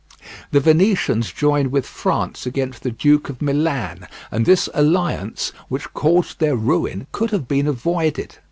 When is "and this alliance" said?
4.31-5.53